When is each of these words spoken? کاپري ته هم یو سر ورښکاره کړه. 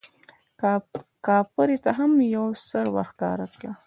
کاپري 1.25 1.77
ته 1.83 1.91
هم 1.99 2.11
یو 2.35 2.45
سر 2.67 2.85
ورښکاره 2.95 3.47
کړه. 3.59 3.71